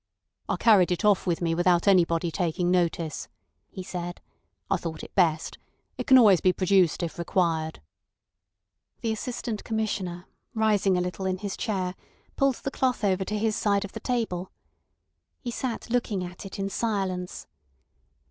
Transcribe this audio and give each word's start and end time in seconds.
"I 0.49 0.55
carried 0.55 0.91
it 0.91 1.05
off 1.05 1.27
with 1.27 1.41
me 1.43 1.53
without 1.53 1.87
anybody 1.87 2.31
taking 2.31 2.71
notice," 2.71 3.27
he 3.69 3.83
said. 3.83 4.19
"I 4.67 4.77
thought 4.77 5.03
it 5.03 5.13
best. 5.13 5.59
It 5.95 6.07
can 6.07 6.17
always 6.17 6.41
be 6.41 6.51
produced 6.51 7.03
if 7.03 7.19
required." 7.19 7.81
The 9.01 9.11
Assistant 9.11 9.63
Commissioner, 9.63 10.25
rising 10.55 10.97
a 10.97 11.01
little 11.01 11.27
in 11.27 11.37
his 11.37 11.55
chair, 11.55 11.93
pulled 12.35 12.55
the 12.55 12.71
cloth 12.71 13.03
over 13.03 13.23
to 13.23 13.37
his 13.37 13.55
side 13.55 13.85
of 13.85 13.91
the 13.91 13.99
table. 13.99 14.51
He 15.39 15.51
sat 15.51 15.91
looking 15.91 16.23
at 16.23 16.47
it 16.47 16.57
in 16.57 16.67
silence. 16.71 17.45